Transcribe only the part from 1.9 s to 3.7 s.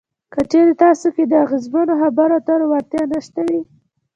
خبرو اترو وړتیا نشته وي.